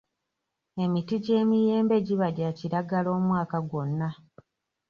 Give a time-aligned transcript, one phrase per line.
[0.83, 4.09] Emiti gy'emiyembe giba gya kiragala omwaka gwonna.